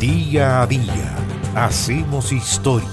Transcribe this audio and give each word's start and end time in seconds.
Día 0.00 0.62
a 0.62 0.66
día 0.68 1.16
hacemos 1.56 2.30
historia. 2.30 2.88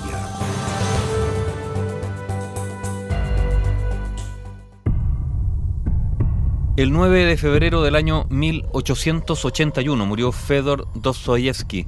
El 6.75 6.91
9 6.91 7.25
de 7.25 7.37
febrero 7.37 7.83
del 7.83 7.95
año 7.95 8.25
1881 8.31 10.03
murió 10.03 10.31
Fedor 10.31 10.87
Dostoyevsky, 10.95 11.85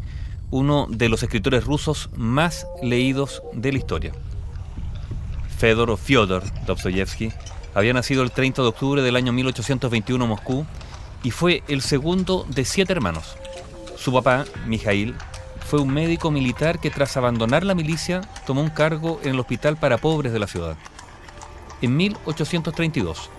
uno 0.51 0.85
de 0.87 1.09
los 1.09 1.23
escritores 1.23 1.65
rusos 1.65 2.11
más 2.15 2.67
leídos 2.83 3.41
de 3.53 3.71
la 3.71 3.79
historia. 3.79 4.11
Fedor 5.57 5.97
Fyodor 5.97 6.43
Dostoyevsky 6.67 7.31
había 7.73 7.93
nacido 7.93 8.21
el 8.21 8.29
30 8.29 8.61
de 8.61 8.67
octubre 8.67 9.01
del 9.01 9.15
año 9.15 9.33
1821 9.33 10.23
en 10.23 10.29
Moscú 10.29 10.63
y 11.23 11.31
fue 11.31 11.63
el 11.67 11.81
segundo 11.81 12.45
de 12.47 12.65
siete 12.65 12.93
hermanos. 12.93 13.35
Su 13.97 14.13
papá, 14.13 14.45
Mijail, 14.65 15.15
fue 15.67 15.81
un 15.81 15.89
médico 15.89 16.31
militar 16.31 16.79
que 16.79 16.91
tras 16.91 17.17
abandonar 17.17 17.65
la 17.65 17.75
milicia 17.75 18.21
tomó 18.45 18.61
un 18.61 18.69
cargo 18.69 19.19
en 19.23 19.31
el 19.31 19.39
hospital 19.39 19.75
para 19.75 19.97
pobres 19.97 20.31
de 20.31 20.39
la 20.39 20.47
ciudad. 20.47 20.77
En 21.81 21.97
1832, 21.97 23.29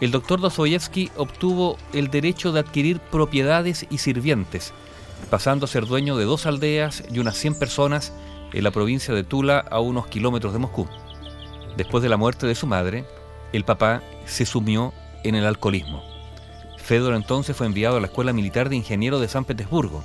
el 0.00 0.10
doctor 0.10 0.40
Dostoyevsky 0.40 1.10
obtuvo 1.16 1.78
el 1.92 2.08
derecho 2.08 2.52
de 2.52 2.60
adquirir 2.60 3.00
propiedades 3.00 3.86
y 3.90 3.98
sirvientes, 3.98 4.72
pasando 5.30 5.64
a 5.64 5.68
ser 5.68 5.86
dueño 5.86 6.16
de 6.16 6.24
dos 6.24 6.46
aldeas 6.46 7.04
y 7.10 7.20
unas 7.20 7.36
100 7.36 7.58
personas 7.58 8.12
en 8.52 8.64
la 8.64 8.70
provincia 8.70 9.14
de 9.14 9.24
Tula 9.24 9.58
a 9.58 9.80
unos 9.80 10.08
kilómetros 10.08 10.52
de 10.52 10.58
Moscú. 10.58 10.88
Después 11.76 12.02
de 12.02 12.08
la 12.08 12.16
muerte 12.16 12.46
de 12.46 12.54
su 12.54 12.66
madre, 12.66 13.04
el 13.52 13.64
papá 13.64 14.02
se 14.26 14.46
sumió 14.46 14.92
en 15.24 15.36
el 15.36 15.46
alcoholismo. 15.46 16.17
Fedor 16.88 17.12
entonces 17.12 17.54
fue 17.54 17.66
enviado 17.66 17.98
a 17.98 18.00
la 18.00 18.06
Escuela 18.06 18.32
Militar 18.32 18.70
de 18.70 18.76
Ingenieros 18.76 19.20
de 19.20 19.28
San 19.28 19.44
Petersburgo 19.44 20.02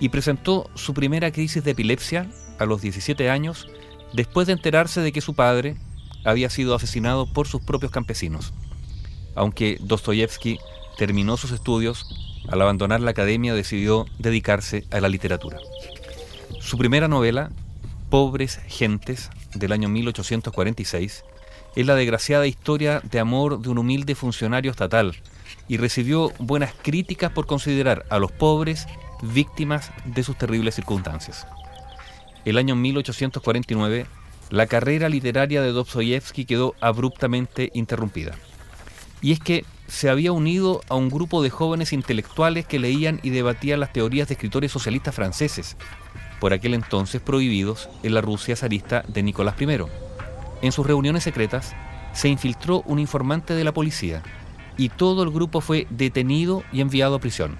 y 0.00 0.10
presentó 0.10 0.68
su 0.74 0.92
primera 0.92 1.32
crisis 1.32 1.64
de 1.64 1.70
epilepsia 1.70 2.28
a 2.58 2.66
los 2.66 2.82
17 2.82 3.30
años 3.30 3.68
después 4.12 4.46
de 4.46 4.52
enterarse 4.52 5.00
de 5.00 5.12
que 5.12 5.22
su 5.22 5.32
padre 5.32 5.78
había 6.22 6.50
sido 6.50 6.74
asesinado 6.74 7.24
por 7.32 7.48
sus 7.48 7.62
propios 7.62 7.90
campesinos. 7.90 8.52
Aunque 9.34 9.78
Dostoyevsky 9.80 10.58
terminó 10.98 11.38
sus 11.38 11.52
estudios, 11.52 12.04
al 12.50 12.60
abandonar 12.60 13.00
la 13.00 13.12
academia 13.12 13.54
decidió 13.54 14.04
dedicarse 14.18 14.84
a 14.90 15.00
la 15.00 15.08
literatura. 15.08 15.56
Su 16.60 16.76
primera 16.76 17.08
novela, 17.08 17.50
Pobres 18.10 18.60
Gentes, 18.66 19.30
del 19.54 19.72
año 19.72 19.88
1846, 19.88 21.24
es 21.76 21.86
la 21.86 21.94
desgraciada 21.94 22.46
historia 22.46 23.00
de 23.04 23.20
amor 23.20 23.60
de 23.60 23.68
un 23.68 23.78
humilde 23.78 24.14
funcionario 24.14 24.70
estatal 24.70 25.14
y 25.68 25.76
recibió 25.76 26.32
buenas 26.38 26.72
críticas 26.82 27.30
por 27.32 27.46
considerar 27.46 28.04
a 28.10 28.18
los 28.18 28.32
pobres 28.32 28.86
víctimas 29.22 29.90
de 30.04 30.22
sus 30.22 30.36
terribles 30.36 30.74
circunstancias. 30.74 31.46
El 32.44 32.58
año 32.58 32.74
1849, 32.74 34.06
la 34.50 34.66
carrera 34.66 35.08
literaria 35.08 35.62
de 35.62 35.72
Dostoyevsky 35.72 36.44
quedó 36.44 36.74
abruptamente 36.80 37.70
interrumpida. 37.74 38.34
Y 39.20 39.32
es 39.32 39.40
que 39.40 39.64
se 39.86 40.08
había 40.08 40.32
unido 40.32 40.80
a 40.88 40.94
un 40.94 41.10
grupo 41.10 41.42
de 41.42 41.50
jóvenes 41.50 41.92
intelectuales 41.92 42.66
que 42.66 42.78
leían 42.78 43.20
y 43.22 43.30
debatían 43.30 43.80
las 43.80 43.92
teorías 43.92 44.28
de 44.28 44.34
escritores 44.34 44.72
socialistas 44.72 45.14
franceses, 45.14 45.76
por 46.40 46.52
aquel 46.52 46.74
entonces 46.74 47.20
prohibidos 47.20 47.88
en 48.02 48.14
la 48.14 48.22
Rusia 48.22 48.56
zarista 48.56 49.04
de 49.06 49.22
Nicolás 49.22 49.56
I. 49.60 50.09
En 50.62 50.72
sus 50.72 50.86
reuniones 50.86 51.22
secretas 51.22 51.74
se 52.12 52.28
infiltró 52.28 52.82
un 52.86 52.98
informante 52.98 53.54
de 53.54 53.64
la 53.64 53.72
policía 53.72 54.22
y 54.76 54.88
todo 54.88 55.22
el 55.22 55.30
grupo 55.30 55.60
fue 55.60 55.86
detenido 55.90 56.62
y 56.72 56.80
enviado 56.80 57.14
a 57.14 57.18
prisión. 57.18 57.58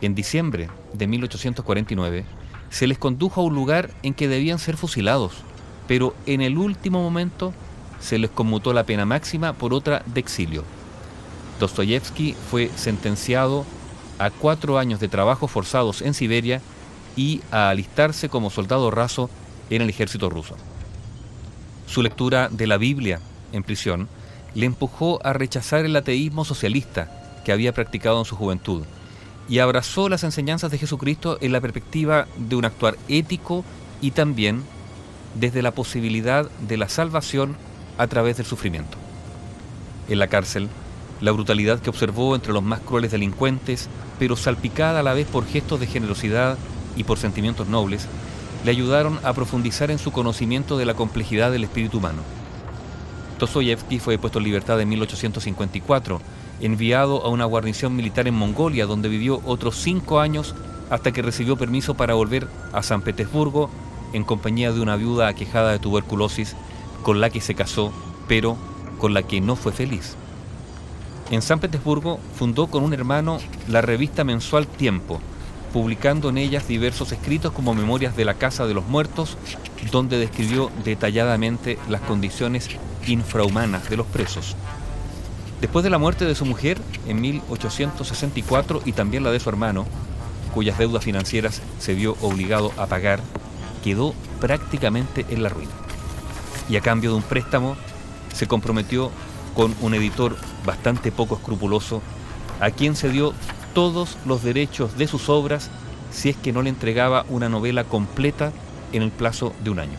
En 0.00 0.14
diciembre 0.14 0.68
de 0.92 1.06
1849 1.06 2.24
se 2.70 2.86
les 2.86 2.98
condujo 2.98 3.40
a 3.40 3.44
un 3.44 3.54
lugar 3.54 3.90
en 4.02 4.14
que 4.14 4.28
debían 4.28 4.58
ser 4.58 4.76
fusilados, 4.76 5.32
pero 5.86 6.14
en 6.26 6.40
el 6.40 6.58
último 6.58 7.02
momento 7.02 7.52
se 8.00 8.18
les 8.18 8.30
conmutó 8.30 8.72
la 8.72 8.84
pena 8.84 9.04
máxima 9.04 9.52
por 9.52 9.72
otra 9.72 10.02
de 10.06 10.20
exilio. 10.20 10.64
Dostoyevsky 11.60 12.34
fue 12.50 12.70
sentenciado 12.76 13.64
a 14.18 14.30
cuatro 14.30 14.78
años 14.78 15.00
de 15.00 15.08
trabajos 15.08 15.50
forzados 15.50 16.02
en 16.02 16.14
Siberia 16.14 16.60
y 17.16 17.40
a 17.50 17.70
alistarse 17.70 18.28
como 18.28 18.50
soldado 18.50 18.90
raso 18.90 19.30
en 19.70 19.82
el 19.82 19.88
ejército 19.88 20.28
ruso. 20.28 20.56
Su 21.86 22.02
lectura 22.02 22.48
de 22.50 22.66
la 22.66 22.78
Biblia 22.78 23.20
en 23.52 23.62
prisión 23.62 24.08
le 24.54 24.66
empujó 24.66 25.24
a 25.24 25.32
rechazar 25.32 25.84
el 25.84 25.96
ateísmo 25.96 26.44
socialista 26.44 27.40
que 27.44 27.52
había 27.52 27.72
practicado 27.72 28.18
en 28.18 28.24
su 28.24 28.36
juventud 28.36 28.84
y 29.48 29.60
abrazó 29.60 30.08
las 30.08 30.24
enseñanzas 30.24 30.70
de 30.70 30.78
Jesucristo 30.78 31.38
en 31.40 31.52
la 31.52 31.60
perspectiva 31.60 32.26
de 32.36 32.56
un 32.56 32.64
actuar 32.64 32.96
ético 33.08 33.64
y 34.00 34.10
también 34.10 34.64
desde 35.34 35.62
la 35.62 35.70
posibilidad 35.70 36.50
de 36.66 36.76
la 36.76 36.88
salvación 36.88 37.56
a 37.98 38.06
través 38.06 38.36
del 38.36 38.46
sufrimiento. 38.46 38.96
En 40.08 40.18
la 40.18 40.28
cárcel, 40.28 40.68
la 41.20 41.32
brutalidad 41.32 41.80
que 41.80 41.90
observó 41.90 42.34
entre 42.34 42.52
los 42.52 42.62
más 42.62 42.80
crueles 42.80 43.12
delincuentes, 43.12 43.88
pero 44.18 44.36
salpicada 44.36 45.00
a 45.00 45.02
la 45.02 45.14
vez 45.14 45.26
por 45.26 45.46
gestos 45.46 45.80
de 45.80 45.86
generosidad 45.86 46.58
y 46.96 47.04
por 47.04 47.18
sentimientos 47.18 47.68
nobles, 47.68 48.06
le 48.66 48.72
ayudaron 48.72 49.20
a 49.22 49.32
profundizar 49.32 49.92
en 49.92 50.00
su 50.00 50.10
conocimiento 50.10 50.76
de 50.76 50.84
la 50.84 50.94
complejidad 50.94 51.52
del 51.52 51.62
espíritu 51.62 51.98
humano. 51.98 52.22
Dostoyevsky 53.38 54.00
fue 54.00 54.18
puesto 54.18 54.40
en 54.40 54.44
libertad 54.44 54.80
en 54.80 54.88
1854, 54.88 56.20
enviado 56.60 57.24
a 57.24 57.28
una 57.28 57.44
guarnición 57.44 57.94
militar 57.94 58.26
en 58.26 58.34
Mongolia, 58.34 58.86
donde 58.86 59.08
vivió 59.08 59.40
otros 59.44 59.76
cinco 59.76 60.18
años 60.18 60.56
hasta 60.90 61.12
que 61.12 61.22
recibió 61.22 61.56
permiso 61.56 61.94
para 61.94 62.14
volver 62.14 62.48
a 62.72 62.82
San 62.82 63.02
Petersburgo 63.02 63.70
en 64.12 64.24
compañía 64.24 64.72
de 64.72 64.80
una 64.80 64.96
viuda 64.96 65.28
aquejada 65.28 65.70
de 65.70 65.78
tuberculosis, 65.78 66.56
con 67.04 67.20
la 67.20 67.30
que 67.30 67.40
se 67.40 67.54
casó, 67.54 67.92
pero 68.26 68.56
con 68.98 69.14
la 69.14 69.22
que 69.22 69.40
no 69.40 69.54
fue 69.54 69.70
feliz. 69.70 70.16
En 71.30 71.40
San 71.40 71.60
Petersburgo 71.60 72.18
fundó 72.34 72.66
con 72.66 72.82
un 72.82 72.94
hermano 72.94 73.38
la 73.68 73.80
revista 73.80 74.24
mensual 74.24 74.66
Tiempo, 74.66 75.20
publicando 75.76 76.30
en 76.30 76.38
ellas 76.38 76.66
diversos 76.66 77.12
escritos 77.12 77.52
como 77.52 77.74
Memorias 77.74 78.16
de 78.16 78.24
la 78.24 78.32
Casa 78.32 78.66
de 78.66 78.72
los 78.72 78.86
Muertos, 78.86 79.36
donde 79.92 80.16
describió 80.16 80.70
detalladamente 80.86 81.78
las 81.90 82.00
condiciones 82.00 82.70
infrahumanas 83.06 83.90
de 83.90 83.98
los 83.98 84.06
presos. 84.06 84.56
Después 85.60 85.82
de 85.82 85.90
la 85.90 85.98
muerte 85.98 86.24
de 86.24 86.34
su 86.34 86.46
mujer 86.46 86.78
en 87.06 87.20
1864 87.20 88.80
y 88.86 88.92
también 88.92 89.22
la 89.22 89.30
de 89.30 89.38
su 89.38 89.50
hermano, 89.50 89.84
cuyas 90.54 90.78
deudas 90.78 91.04
financieras 91.04 91.60
se 91.78 91.92
vio 91.92 92.16
obligado 92.22 92.72
a 92.78 92.86
pagar, 92.86 93.20
quedó 93.84 94.14
prácticamente 94.40 95.26
en 95.28 95.42
la 95.42 95.50
ruina. 95.50 95.72
Y 96.70 96.76
a 96.76 96.80
cambio 96.80 97.10
de 97.10 97.16
un 97.16 97.22
préstamo, 97.22 97.76
se 98.32 98.46
comprometió 98.46 99.10
con 99.54 99.74
un 99.82 99.92
editor 99.92 100.38
bastante 100.64 101.12
poco 101.12 101.34
escrupuloso, 101.34 102.00
a 102.60 102.70
quien 102.70 102.96
se 102.96 103.10
dio 103.10 103.34
todos 103.76 104.16
los 104.24 104.42
derechos 104.42 104.96
de 104.96 105.06
sus 105.06 105.28
obras 105.28 105.68
si 106.10 106.30
es 106.30 106.36
que 106.38 106.50
no 106.50 106.62
le 106.62 106.70
entregaba 106.70 107.26
una 107.28 107.50
novela 107.50 107.84
completa 107.84 108.50
en 108.94 109.02
el 109.02 109.10
plazo 109.10 109.52
de 109.62 109.68
un 109.68 109.80
año. 109.80 109.98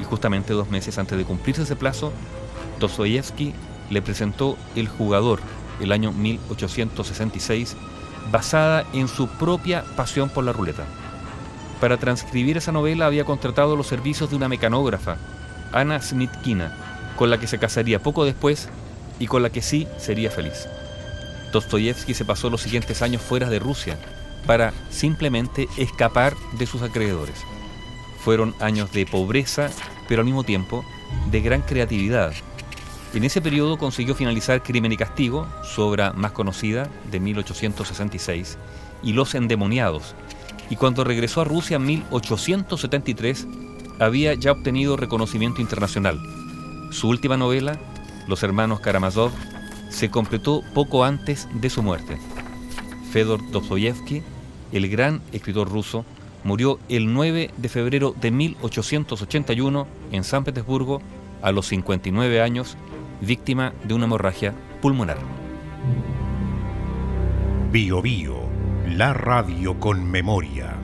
Y 0.00 0.04
justamente 0.04 0.52
dos 0.52 0.68
meses 0.68 0.98
antes 0.98 1.16
de 1.16 1.24
cumplirse 1.24 1.62
ese 1.62 1.76
plazo, 1.76 2.12
Dostoyevsky 2.80 3.54
le 3.90 4.02
presentó 4.02 4.58
El 4.74 4.88
jugador, 4.88 5.38
el 5.80 5.92
año 5.92 6.10
1866, 6.10 7.76
basada 8.32 8.84
en 8.94 9.06
su 9.06 9.28
propia 9.28 9.84
pasión 9.94 10.28
por 10.28 10.42
la 10.42 10.52
ruleta. 10.52 10.86
Para 11.80 11.98
transcribir 11.98 12.56
esa 12.56 12.72
novela 12.72 13.06
había 13.06 13.24
contratado 13.24 13.76
los 13.76 13.86
servicios 13.86 14.28
de 14.28 14.34
una 14.34 14.48
mecanógrafa, 14.48 15.18
Ana 15.70 16.02
Snitkina, 16.02 16.76
con 17.16 17.30
la 17.30 17.38
que 17.38 17.46
se 17.46 17.60
casaría 17.60 18.02
poco 18.02 18.24
después 18.24 18.68
y 19.20 19.28
con 19.28 19.44
la 19.44 19.50
que 19.50 19.62
sí 19.62 19.86
sería 19.98 20.32
feliz. 20.32 20.66
Dostoyevsky 21.52 22.14
se 22.14 22.24
pasó 22.24 22.50
los 22.50 22.62
siguientes 22.62 23.02
años 23.02 23.22
fuera 23.22 23.48
de 23.48 23.58
Rusia 23.58 23.98
para 24.46 24.72
simplemente 24.90 25.68
escapar 25.76 26.34
de 26.52 26.66
sus 26.66 26.82
acreedores. 26.82 27.36
Fueron 28.24 28.54
años 28.60 28.92
de 28.92 29.06
pobreza, 29.06 29.70
pero 30.08 30.20
al 30.20 30.26
mismo 30.26 30.44
tiempo 30.44 30.84
de 31.30 31.40
gran 31.40 31.62
creatividad. 31.62 32.32
En 33.12 33.24
ese 33.24 33.40
periodo 33.40 33.76
consiguió 33.76 34.14
finalizar 34.14 34.62
Crimen 34.62 34.92
y 34.92 34.96
Castigo, 34.96 35.48
su 35.64 35.82
obra 35.82 36.12
más 36.12 36.32
conocida, 36.32 36.88
de 37.10 37.18
1866, 37.18 38.56
y 39.02 39.12
Los 39.14 39.34
Endemoniados. 39.34 40.14
Y 40.68 40.76
cuando 40.76 41.02
regresó 41.02 41.40
a 41.40 41.44
Rusia 41.44 41.76
en 41.76 41.86
1873, 41.86 43.48
había 43.98 44.34
ya 44.34 44.52
obtenido 44.52 44.96
reconocimiento 44.96 45.60
internacional. 45.60 46.20
Su 46.92 47.08
última 47.08 47.36
novela, 47.36 47.78
Los 48.28 48.44
Hermanos 48.44 48.80
Karamazov, 48.80 49.32
se 49.90 50.10
completó 50.10 50.62
poco 50.72 51.04
antes 51.04 51.48
de 51.52 51.68
su 51.68 51.82
muerte. 51.82 52.16
Fedor 53.12 53.40
Dostoyevsky, 53.50 54.22
el 54.72 54.88
gran 54.88 55.20
escritor 55.32 55.68
ruso, 55.68 56.04
murió 56.44 56.78
el 56.88 57.12
9 57.12 57.50
de 57.56 57.68
febrero 57.68 58.14
de 58.18 58.30
1881 58.30 59.86
en 60.12 60.24
San 60.24 60.44
Petersburgo 60.44 61.02
a 61.42 61.52
los 61.52 61.66
59 61.66 62.40
años, 62.40 62.76
víctima 63.20 63.74
de 63.84 63.94
una 63.94 64.06
hemorragia 64.06 64.54
pulmonar. 64.80 65.18
Bio 67.70 68.00
Bio, 68.00 68.48
la 68.86 69.12
radio 69.12 69.78
con 69.78 70.10
memoria. 70.10 70.79